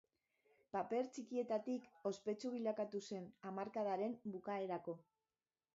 [0.75, 4.99] Paper txikietatik, ospetsu bilakatu zen hamarkadaren bukaerako.